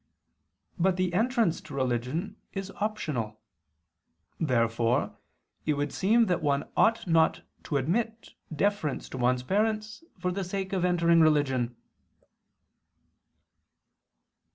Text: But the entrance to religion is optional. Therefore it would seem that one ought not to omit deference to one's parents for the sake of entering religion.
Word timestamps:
But 0.79 0.95
the 0.97 1.13
entrance 1.13 1.61
to 1.61 1.75
religion 1.75 2.35
is 2.53 2.71
optional. 2.77 3.39
Therefore 4.39 5.15
it 5.67 5.75
would 5.75 5.93
seem 5.93 6.25
that 6.25 6.41
one 6.41 6.67
ought 6.75 7.05
not 7.05 7.43
to 7.65 7.77
omit 7.77 8.33
deference 8.51 9.07
to 9.09 9.19
one's 9.19 9.43
parents 9.43 10.03
for 10.17 10.31
the 10.31 10.43
sake 10.43 10.73
of 10.73 10.83
entering 10.83 11.21
religion. 11.21 11.75